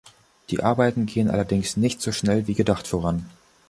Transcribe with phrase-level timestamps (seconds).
[0.49, 3.29] Die Arbeiten gehen allerdings nicht so schnell wie gedacht voran.